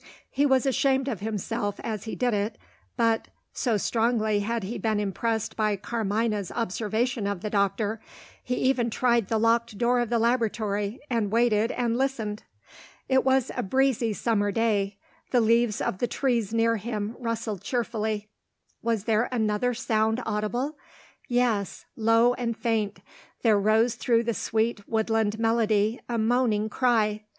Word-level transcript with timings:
He 0.31 0.47
was 0.47 0.65
ashamed 0.65 1.07
of 1.07 1.19
himself 1.19 1.79
as 1.83 2.05
he 2.05 2.15
did 2.15 2.33
it, 2.33 2.57
but 2.97 3.27
(so 3.53 3.77
strongly 3.77 4.39
had 4.39 4.63
he 4.63 4.79
been 4.79 4.99
impressed 4.99 5.55
by 5.55 5.75
Carmina's 5.75 6.51
observation 6.53 7.27
of 7.27 7.41
the 7.41 7.51
doctor) 7.51 8.01
he 8.43 8.55
even 8.55 8.89
tried 8.89 9.27
the 9.27 9.37
locked 9.37 9.77
door 9.77 9.99
of 9.99 10.09
the 10.09 10.17
laboratory, 10.17 10.99
and 11.07 11.31
waited 11.31 11.71
and 11.71 11.99
listened! 11.99 12.41
It 13.07 13.23
was 13.23 13.51
a 13.55 13.61
breezy 13.61 14.11
summer 14.11 14.51
day; 14.51 14.97
the 15.29 15.39
leaves 15.39 15.79
of 15.79 15.99
the 15.99 16.07
trees 16.07 16.51
near 16.51 16.77
him 16.77 17.15
rustled 17.19 17.61
cheerfully. 17.61 18.27
Was 18.81 19.03
there 19.03 19.29
another 19.31 19.75
sound 19.75 20.19
audible? 20.25 20.79
Yes 21.27 21.85
low 21.95 22.33
and 22.33 22.57
faint, 22.57 23.01
there 23.43 23.59
rose 23.59 23.93
through 23.93 24.23
the 24.23 24.33
sweet 24.33 24.89
woodland 24.89 25.37
melody 25.37 25.99
a 26.09 26.17
moaning 26.17 26.69
cry. 26.69 27.21